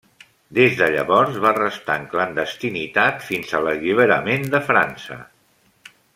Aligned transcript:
Des 0.59 0.77
de 0.77 0.85
llavors 0.93 1.35
va 1.43 1.51
restar 1.57 1.97
en 2.03 2.07
clandestinitat 2.13 3.21
fins 3.27 3.53
a 3.59 3.61
l'alliberament 3.67 4.49
de 4.57 4.63
França. 4.73 5.21